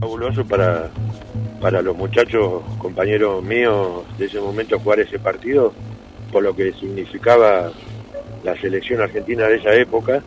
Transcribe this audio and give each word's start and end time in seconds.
Fabuloso 0.00 0.44
para, 0.44 0.90
para 1.60 1.82
los 1.82 1.96
muchachos, 1.96 2.62
compañeros 2.78 3.42
míos 3.42 4.04
de 4.18 4.26
ese 4.26 4.40
momento 4.40 4.78
jugar 4.78 5.00
ese 5.00 5.18
partido, 5.18 5.72
por 6.30 6.42
lo 6.42 6.54
que 6.54 6.72
significaba 6.74 7.72
la 8.44 8.56
selección 8.60 9.00
argentina 9.00 9.46
de 9.46 9.56
esa 9.56 9.74
época, 9.74 10.22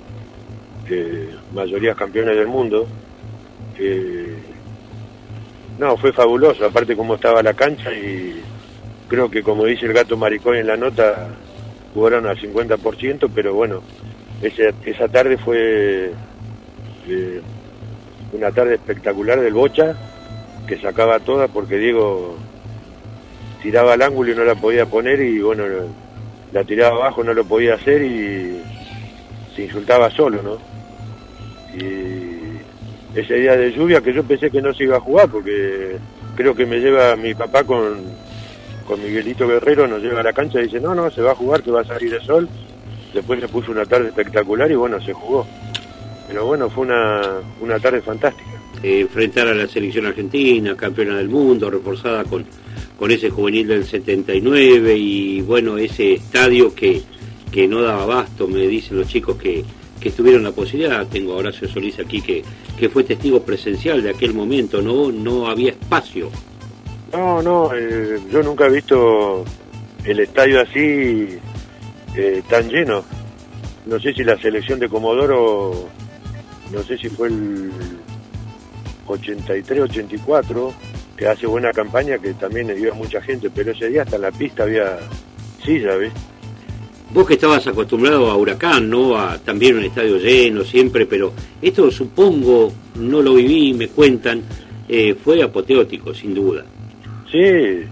eh, 0.90 1.30
mayoría 1.54 1.96
campeones 1.96 2.36
del 2.36 2.48
mundo. 2.48 2.88
Eh, 3.78 4.38
no, 5.80 5.96
fue 5.96 6.12
fabuloso, 6.12 6.66
aparte 6.66 6.96
cómo 6.96 7.16
estaba 7.16 7.42
la 7.42 7.54
cancha 7.54 7.90
y 7.94 8.42
creo 9.08 9.32
que 9.32 9.42
como 9.42 9.64
dice 9.64 9.86
el 9.86 9.94
gato 9.94 10.18
maricón 10.18 10.58
en 10.58 10.68
la 10.68 10.76
nota, 10.76 11.30
jugaron 11.94 12.28
al 12.28 12.38
50%, 12.38 13.32
pero 13.34 13.54
bueno, 13.54 13.82
esa 14.42 15.08
tarde 15.08 15.38
fue 15.38 16.12
eh, 17.08 17.42
una 18.34 18.52
tarde 18.52 18.76
espectacular 18.76 19.40
del 19.40 19.54
Bocha, 19.54 19.96
que 20.68 20.78
sacaba 20.78 21.22
toda 21.22 21.48
porque 21.48 21.78
Diego 21.78 22.36
tiraba 23.62 23.94
al 23.94 24.02
ángulo 24.02 24.34
y 24.34 24.36
no 24.36 24.44
la 24.44 24.56
podía 24.56 24.86
poner 24.86 25.22
y 25.22 25.40
bueno, 25.40 25.64
la 26.52 26.64
tiraba 26.66 26.98
abajo, 26.98 27.24
no 27.24 27.34
lo 27.34 27.46
podía 27.46 27.76
hacer 27.76 28.02
y 28.02 28.62
se 29.56 29.64
insultaba 29.64 30.10
solo, 30.10 30.42
¿no? 30.44 30.58
Ese 33.20 33.36
día 33.36 33.56
de 33.56 33.72
lluvia 33.72 34.02
que 34.02 34.14
yo 34.14 34.24
pensé 34.24 34.50
que 34.50 34.62
no 34.62 34.74
se 34.74 34.84
iba 34.84 34.98
a 34.98 35.02
jugar 35.02 35.30
porque 35.30 35.98
creo 36.36 36.56
que 36.56 36.66
me 36.66 36.80
lleva 36.80 37.16
mi 37.16 37.34
papá 37.34 37.64
con, 37.64 38.04
con 38.86 39.04
Miguelito 39.04 39.48
Guerrero, 39.48 39.88
nos 39.88 40.02
lleva 40.02 40.22
a 40.22 40.24
la 40.24 40.34
cancha 40.34 40.60
y 40.60 40.64
dice, 40.64 40.80
no, 40.80 40.96
no, 40.96 41.10
se 41.12 41.22
va 41.22 41.32
a 41.32 41.36
jugar, 41.36 41.62
que 41.62 41.72
va 41.72 41.82
a 41.82 41.86
salir 41.86 42.14
el 42.14 42.22
sol. 42.22 42.50
Después 43.14 43.40
se 43.40 43.48
puso 43.48 43.72
una 43.72 43.86
tarde 43.86 44.10
espectacular 44.10 44.72
y 44.72 44.76
bueno, 44.76 45.02
se 45.02 45.14
jugó. 45.14 45.46
Pero 46.28 46.46
bueno, 46.46 46.70
fue 46.70 46.86
una, 46.86 47.22
una 47.62 47.80
tarde 47.80 48.02
fantástica. 48.02 48.50
Eh, 48.82 49.02
enfrentar 49.02 49.48
a 49.48 49.54
la 49.54 49.68
selección 49.68 50.06
argentina, 50.06 50.76
campeona 50.76 51.18
del 51.18 51.28
mundo, 51.28 51.70
reforzada 51.70 52.24
con, 52.24 52.46
con 52.98 53.12
ese 53.12 53.30
juvenil 53.30 53.68
del 53.68 53.84
79 53.84 54.96
y 54.96 55.42
bueno, 55.42 55.78
ese 55.78 56.14
estadio 56.14 56.74
que, 56.74 57.02
que 57.52 57.68
no 57.68 57.82
daba 57.82 58.04
abasto, 58.04 58.48
me 58.48 58.68
dicen 58.68 58.98
los 58.98 59.08
chicos 59.08 59.36
que, 59.38 59.66
que 60.00 60.12
tuvieron 60.12 60.44
la 60.44 60.52
posibilidad, 60.52 61.06
tengo 61.08 61.34
a 61.34 61.38
Horacio 61.38 61.68
Solís 61.68 62.00
aquí 62.00 62.22
que, 62.22 62.44
que 62.78 62.90
fue 62.90 63.04
testigo 63.04 63.42
presencial 63.42 64.02
de 64.02 64.12
aquel 64.12 64.34
momento, 64.34 64.82
no, 64.82 65.12
no 65.12 65.48
había 65.48 65.72
espacio. 65.72 66.30
No, 67.12 67.42
no, 67.42 67.72
eh, 67.74 68.20
yo 68.32 68.44
nunca 68.44 68.68
he 68.68 68.70
visto 68.70 69.44
el 70.06 70.20
estadio 70.20 70.62
así 70.62 71.40
eh, 72.16 72.44
tan 72.50 72.70
lleno. 72.70 73.04
No 73.86 74.00
sé 74.00 74.14
si 74.14 74.24
la 74.24 74.38
selección 74.38 74.80
de 74.80 74.88
Comodoro, 74.88 75.90
no 76.72 76.84
sé 76.84 76.98
si 76.98 77.10
fue 77.10 77.28
el 77.28 77.72
83, 79.08 79.82
84, 79.82 80.74
que 81.18 81.28
hace 81.28 81.48
buena 81.48 81.72
campaña, 81.72 82.18
que 82.20 82.34
también 82.34 82.70
iba 82.78 82.94
mucha 82.94 83.22
gente, 83.22 83.50
pero 83.50 83.72
ese 83.72 83.90
día 83.90 84.04
hasta 84.04 84.18
la 84.18 84.32
pista 84.32 84.64
había 84.64 85.00
silla, 85.64 85.96
¿ves? 85.96 86.14
Vos 87.12 87.26
que 87.26 87.34
estabas 87.34 87.66
acostumbrado 87.66 88.30
a 88.30 88.38
Huracán, 88.38 88.88
¿no? 88.88 89.18
A 89.18 89.40
también 89.40 89.78
un 89.78 89.84
estadio 89.84 90.18
lleno 90.18 90.64
siempre, 90.64 91.08
pero 91.08 91.34
esto 91.60 91.90
supongo, 91.90 92.72
no 92.96 93.22
lo 93.22 93.34
viví, 93.34 93.74
me 93.74 93.88
cuentan, 93.88 94.44
eh, 94.88 95.16
fue 95.16 95.42
apoteótico, 95.42 96.14
sin 96.14 96.36
duda. 96.36 96.64
Sí, 97.32 97.84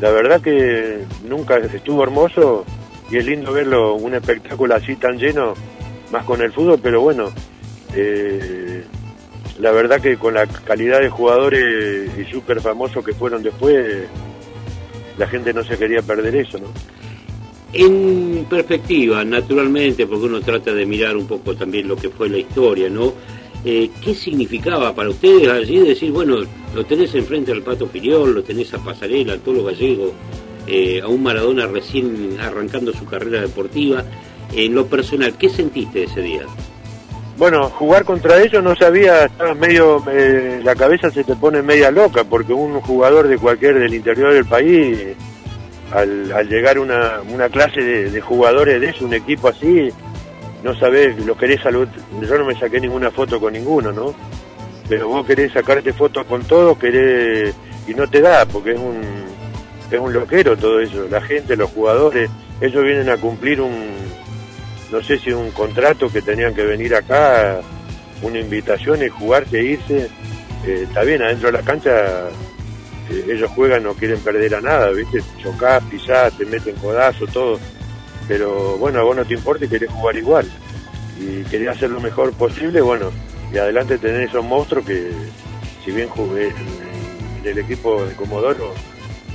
la 0.00 0.10
verdad 0.10 0.40
que 0.40 1.00
nunca 1.28 1.58
estuvo 1.58 2.04
hermoso 2.04 2.64
y 3.10 3.16
es 3.16 3.26
lindo 3.26 3.52
verlo, 3.52 3.94
un 3.94 4.14
espectáculo 4.14 4.74
así 4.76 4.94
tan 4.96 5.18
lleno, 5.18 5.54
más 6.12 6.24
con 6.24 6.40
el 6.40 6.52
fútbol, 6.52 6.78
pero 6.80 7.00
bueno, 7.00 7.32
eh, 7.94 8.84
la 9.58 9.72
verdad 9.72 10.00
que 10.00 10.16
con 10.16 10.34
la 10.34 10.46
calidad 10.46 11.00
de 11.00 11.10
jugadores 11.10 12.10
y 12.18 12.24
súper 12.30 12.60
famosos 12.60 13.04
que 13.04 13.14
fueron 13.14 13.42
después, 13.42 14.06
la 15.18 15.26
gente 15.26 15.52
no 15.52 15.64
se 15.64 15.76
quería 15.76 16.02
perder 16.02 16.36
eso, 16.36 16.58
¿no? 16.58 16.68
En 17.76 18.46
perspectiva, 18.48 19.24
naturalmente, 19.24 20.06
porque 20.06 20.26
uno 20.26 20.40
trata 20.40 20.72
de 20.72 20.86
mirar 20.86 21.16
un 21.16 21.26
poco 21.26 21.56
también 21.56 21.88
lo 21.88 21.96
que 21.96 22.08
fue 22.08 22.28
la 22.28 22.38
historia, 22.38 22.88
¿no? 22.88 23.12
Eh, 23.64 23.90
¿Qué 24.00 24.14
significaba 24.14 24.94
para 24.94 25.08
ustedes 25.08 25.48
allí 25.48 25.80
decir, 25.80 26.12
bueno, 26.12 26.36
lo 26.72 26.84
tenés 26.84 27.14
enfrente 27.16 27.50
al 27.50 27.62
Pato 27.62 27.88
Filiol, 27.88 28.32
lo 28.32 28.42
tenés 28.44 28.72
a 28.74 28.78
Pasarela, 28.78 29.32
a 29.32 29.38
Tolo 29.38 29.64
Gallego, 29.64 30.12
eh, 30.68 31.00
a 31.02 31.08
un 31.08 31.22
Maradona 31.22 31.66
recién 31.66 32.36
arrancando 32.40 32.92
su 32.92 33.06
carrera 33.06 33.40
deportiva? 33.40 34.04
En 34.54 34.72
lo 34.72 34.86
personal, 34.86 35.36
¿qué 35.36 35.48
sentiste 35.48 36.04
ese 36.04 36.20
día? 36.20 36.46
Bueno, 37.36 37.68
jugar 37.70 38.04
contra 38.04 38.40
ellos 38.40 38.62
no 38.62 38.76
sabía, 38.76 39.24
estaba 39.24 39.54
medio, 39.54 40.00
eh, 40.08 40.60
la 40.62 40.76
cabeza 40.76 41.10
se 41.10 41.24
te 41.24 41.34
pone 41.34 41.60
media 41.62 41.90
loca, 41.90 42.22
porque 42.22 42.52
un 42.52 42.80
jugador 42.82 43.26
de 43.26 43.36
cualquier 43.38 43.80
del 43.80 43.94
interior 43.94 44.32
del 44.32 44.44
país, 44.44 44.96
al, 45.94 46.48
llegar 46.48 46.78
una, 46.78 47.20
una 47.32 47.48
clase 47.48 47.80
de, 47.80 48.20
jugadores 48.20 48.80
de 48.80 48.88
eso, 48.88 49.04
un 49.04 49.14
equipo 49.14 49.48
así, 49.48 49.90
no 50.62 50.74
sabés, 50.78 51.16
lo 51.24 51.36
querés 51.36 51.62
salud, 51.62 51.88
yo 52.20 52.38
no 52.38 52.44
me 52.44 52.58
saqué 52.58 52.80
ninguna 52.80 53.10
foto 53.10 53.40
con 53.40 53.52
ninguno, 53.52 53.92
¿no? 53.92 54.14
Pero 54.88 55.08
vos 55.08 55.26
querés 55.26 55.52
sacarte 55.52 55.92
fotos 55.92 56.26
con 56.26 56.42
todos, 56.42 56.76
querés, 56.78 57.54
y 57.86 57.94
no 57.94 58.08
te 58.08 58.20
da, 58.20 58.44
porque 58.44 58.72
es 58.72 58.78
un, 58.78 59.00
es 59.90 59.98
un 59.98 60.12
loquero 60.12 60.56
todo 60.56 60.80
eso, 60.80 61.06
la 61.08 61.20
gente, 61.20 61.56
los 61.56 61.70
jugadores, 61.70 62.28
ellos 62.60 62.82
vienen 62.82 63.08
a 63.08 63.16
cumplir 63.16 63.60
un, 63.60 63.94
no 64.90 65.02
sé 65.02 65.18
si 65.18 65.32
un 65.32 65.50
contrato 65.52 66.10
que 66.10 66.22
tenían 66.22 66.54
que 66.54 66.64
venir 66.64 66.94
acá, 66.94 67.60
una 68.22 68.38
invitación 68.38 69.02
y 69.02 69.08
jugarse 69.08 69.62
irse. 69.62 70.08
Eh, 70.66 70.84
está 70.84 71.02
bien, 71.02 71.22
adentro 71.22 71.50
de 71.50 71.58
la 71.58 71.62
cancha 71.62 72.28
ellos 73.10 73.50
juegan, 73.50 73.82
no 73.82 73.94
quieren 73.94 74.20
perder 74.20 74.54
a 74.54 74.60
nada, 74.60 74.90
¿viste? 74.90 75.22
Chocás, 75.42 75.82
pisás, 75.84 76.36
te 76.36 76.46
meten 76.46 76.74
codazo, 76.76 77.26
todo. 77.26 77.58
Pero 78.26 78.78
bueno, 78.78 79.00
a 79.00 79.02
vos 79.02 79.16
no 79.16 79.24
te 79.24 79.34
importa 79.34 79.64
y 79.64 79.68
querés 79.68 79.90
jugar 79.90 80.16
igual. 80.16 80.50
Y 81.20 81.42
querés 81.44 81.68
hacer 81.68 81.90
lo 81.90 82.00
mejor 82.00 82.32
posible, 82.32 82.80
bueno, 82.80 83.10
y 83.52 83.58
adelante 83.58 83.98
tener 83.98 84.22
esos 84.22 84.44
monstruos 84.44 84.84
que, 84.84 85.10
si 85.84 85.92
bien 85.92 86.08
jugué 86.08 86.48
en 86.48 87.46
el 87.48 87.58
equipo 87.58 88.04
de 88.04 88.14
Comodoro, 88.14 88.74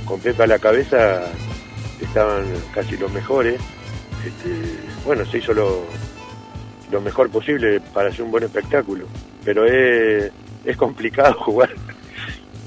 con 0.04 0.20
Pepa 0.20 0.44
a 0.44 0.48
la 0.48 0.58
cabeza, 0.58 1.30
estaban 2.00 2.44
casi 2.74 2.96
los 2.96 3.12
mejores. 3.12 3.60
Este, 4.26 4.50
bueno, 5.06 5.24
se 5.24 5.38
hizo 5.38 5.54
lo, 5.54 5.84
lo 6.90 7.00
mejor 7.00 7.30
posible 7.30 7.80
para 7.94 8.08
hacer 8.08 8.22
un 8.22 8.30
buen 8.30 8.44
espectáculo, 8.44 9.06
pero 9.44 9.64
es, 9.64 10.30
es 10.64 10.76
complicado 10.76 11.34
jugar 11.38 11.70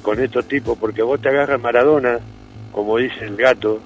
con 0.03 0.21
estos 0.21 0.47
tipos 0.47 0.77
porque 0.77 1.01
vos 1.01 1.19
te 1.19 1.29
agarras 1.29 1.59
Maradona, 1.59 2.19
como 2.71 2.97
dice 2.97 3.25
el 3.25 3.35
gato, 3.35 3.79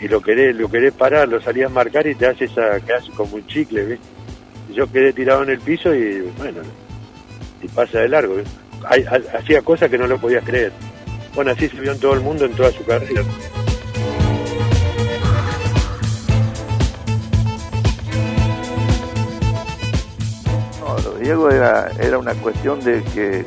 y 0.00 0.08
lo 0.08 0.20
querés, 0.20 0.54
lo 0.54 0.70
querés 0.70 0.92
parar, 0.92 1.26
lo 1.28 1.40
salías 1.40 1.70
a 1.70 1.74
marcar 1.74 2.06
y 2.06 2.14
te 2.14 2.26
hace 2.26 2.44
esa, 2.44 2.78
que 2.80 2.92
hace 2.92 3.10
como 3.12 3.36
un 3.36 3.46
chicle, 3.46 3.84
¿ves? 3.84 4.00
Yo 4.74 4.90
quedé 4.92 5.14
tirado 5.14 5.42
en 5.42 5.50
el 5.50 5.60
piso 5.60 5.94
y 5.94 6.20
bueno, 6.36 6.60
y 7.62 7.68
pasa 7.68 8.00
de 8.00 8.08
largo, 8.10 8.36
hacía 9.32 9.62
cosas 9.62 9.88
que 9.90 9.96
no 9.96 10.06
lo 10.06 10.18
podías 10.18 10.44
creer. 10.44 10.72
Bueno, 11.34 11.52
así 11.52 11.68
se 11.68 11.76
en 11.78 11.98
todo 11.98 12.12
el 12.12 12.20
mundo 12.20 12.44
en 12.44 12.52
toda 12.52 12.70
su 12.70 12.84
carrera. 12.84 13.22
Diego 21.28 21.50
era, 21.50 21.90
era 22.00 22.16
una 22.16 22.32
cuestión 22.32 22.80
de 22.80 23.02
que, 23.02 23.44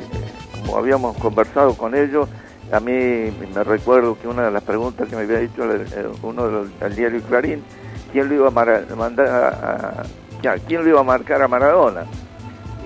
habíamos 0.76 1.16
conversado 1.16 1.74
con 1.76 1.94
ellos, 1.94 2.28
a 2.70 2.80
mí 2.80 2.92
me 2.92 3.64
recuerdo 3.64 4.18
que 4.18 4.28
una 4.28 4.44
de 4.44 4.50
las 4.50 4.62
preguntas 4.62 5.08
que 5.08 5.16
me 5.16 5.22
había 5.22 5.38
dicho 5.38 5.62
uno 6.22 6.64
del 6.80 6.96
diario 6.96 7.20
Clarín, 7.22 7.62
¿quién 8.12 8.28
lo 8.28 8.34
iba 8.34 8.48
a 8.48 8.94
mandar 8.96 10.06
quién 10.66 10.82
lo 10.82 10.88
iba 10.88 11.00
a 11.00 11.04
marcar 11.04 11.42
a 11.42 11.48
Maradona? 11.48 12.04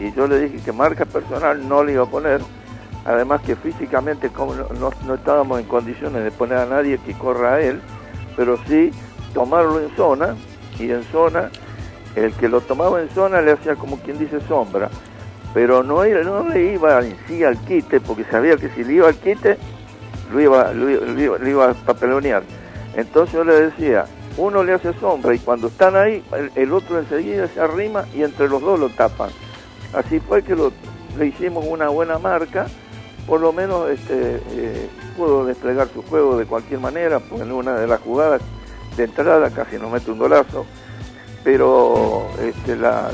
Y 0.01 0.13
yo 0.13 0.27
le 0.27 0.41
dije 0.41 0.65
que 0.65 0.73
marca 0.73 1.05
personal 1.05 1.69
no 1.69 1.85
le 1.85 1.93
iba 1.93 2.03
a 2.03 2.11
poner, 2.11 2.41
además 3.05 3.41
que 3.43 3.57
físicamente 3.57 4.31
no 5.05 5.15
estábamos 5.15 5.61
en 5.61 5.67
condiciones 5.67 6.25
de 6.25 6.31
poner 6.31 6.59
a 6.59 6.67
nadie 6.67 6.99
que 6.99 7.15
corra 7.15 7.55
a 7.55 7.61
él, 7.61 7.81
pero 8.37 8.59
sí 8.67 8.91
tomarlo 9.33 9.81
en 9.81 9.95
zona 9.97 10.35
y 10.79 10.91
en 10.91 11.05
zona 11.05 11.51
el 12.15 12.33
que 12.33 12.49
lo 12.49 12.61
tomaba 12.61 13.01
en 13.01 13.11
zona 13.11 13.41
le 13.41 13.53
hacía 13.53 13.77
como 13.77 13.99
quien 13.99 14.19
dice 14.19 14.41
sombra, 14.49 14.91
pero 15.57 15.83
no, 15.83 16.05
no 16.05 16.49
le 16.51 16.75
iba 16.75 17.01
en 17.01 17.17
sí 17.27 17.43
al 17.43 17.57
quite, 17.65 17.99
porque 17.99 18.25
sabía 18.25 18.59
que 18.59 18.69
si 18.69 18.85
le 18.85 18.93
iba 18.93 19.09
al 19.09 19.15
quite, 19.15 19.57
lo 20.31 20.39
iba, 20.39 20.71
lo 20.75 21.49
iba, 21.49 21.71
a 21.71 21.73
papelonear. 21.73 22.43
Entonces 22.95 23.33
yo 23.33 23.43
le 23.43 23.55
decía, 23.63 24.05
uno 24.37 24.63
le 24.63 24.75
hace 24.75 24.93
sombra 25.01 25.35
y 25.35 25.39
cuando 25.39 25.69
están 25.69 25.97
ahí, 25.97 26.23
el, 26.57 26.73
otro 26.75 26.99
enseguida 26.99 27.49
se 27.49 27.59
arrima 27.59 28.05
y 28.15 28.23
entre 28.23 28.51
los 28.51 28.61
dos 28.61 28.79
lo 28.79 28.91
tapan. 28.91 29.31
Así 29.95 30.21
fue 30.21 30.43
que 30.43 30.55
lo, 30.55 30.75
le 31.17 31.29
hicimos 31.29 31.65
una 31.67 31.89
buena 31.89 32.19
marca 32.19 32.67
por 33.27 33.41
lo 33.41 33.51
menos 33.51 33.89
este, 33.89 34.43
eh, 34.51 34.91
pudo 35.17 35.47
desplegar 35.47 35.89
su 35.89 36.03
juego 36.03 36.37
de 36.37 36.45
cualquier 36.45 36.81
manera, 36.81 37.19
pues 37.19 37.41
en 37.41 37.51
una 37.51 37.77
de 37.77 37.87
las 37.87 38.03
jugadas 38.03 38.43
de 38.99 39.05
entrada 39.05 39.49
casi 39.49 39.79
nos 39.79 39.91
mete 39.91 40.11
un 40.11 40.19
golazo, 40.19 40.67
pero 41.43 42.27
este, 42.43 42.77
la, 42.77 43.11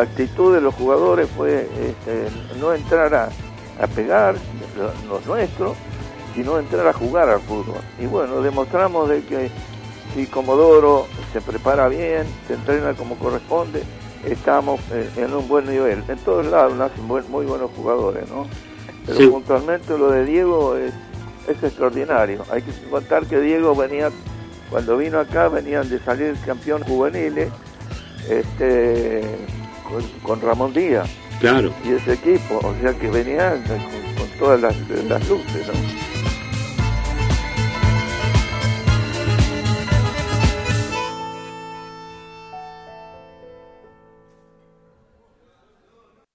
actitud 0.00 0.54
de 0.54 0.60
los 0.60 0.74
jugadores 0.74 1.28
fue 1.36 1.68
este, 1.80 2.28
no 2.58 2.72
entrar 2.72 3.14
a, 3.14 3.28
pegar 3.94 4.34
los 5.08 5.26
nuestros, 5.26 5.76
sino 6.34 6.58
entrar 6.58 6.86
a 6.86 6.92
jugar 6.92 7.28
al 7.28 7.40
fútbol. 7.40 7.80
Y 7.98 8.06
bueno, 8.06 8.42
demostramos 8.42 9.08
de 9.08 9.22
que 9.24 9.50
si 10.14 10.26
Comodoro 10.26 11.06
se 11.32 11.40
prepara 11.40 11.88
bien, 11.88 12.26
se 12.46 12.54
entrena 12.54 12.94
como 12.94 13.16
corresponde, 13.16 13.82
estamos 14.24 14.80
eh, 14.92 15.08
en 15.16 15.34
un 15.34 15.48
buen 15.48 15.66
nivel. 15.66 16.04
En 16.08 16.18
todos 16.18 16.46
lados 16.46 16.76
nacen 16.76 17.04
muy 17.06 17.46
buenos 17.46 17.70
jugadores, 17.74 18.28
¿no? 18.28 18.46
Pero 19.06 19.30
puntualmente 19.30 19.96
lo 19.96 20.10
de 20.10 20.24
Diego 20.24 20.76
es, 20.76 20.92
extraordinario. 21.48 22.44
Hay 22.50 22.62
que 22.62 22.70
contar 22.88 23.26
que 23.26 23.40
Diego 23.40 23.74
venía, 23.74 24.10
cuando 24.70 24.96
vino 24.96 25.18
acá, 25.18 25.48
venían 25.48 25.88
de 25.88 25.98
salir 25.98 26.36
campeón 26.46 26.84
juveniles 26.84 27.50
este, 28.28 29.22
con, 30.22 30.40
Ramón 30.40 30.72
Díaz. 30.72 31.08
Claro. 31.40 31.72
Y 31.84 31.92
ese 31.92 32.14
equipo, 32.14 32.58
o 32.62 32.74
sea 32.80 32.92
que 32.92 33.08
venía 33.08 33.54
con, 33.66 34.28
todas 34.38 34.60
las, 34.60 34.76
las 35.08 35.28
luces, 35.28 35.66
¿no? 35.66 36.19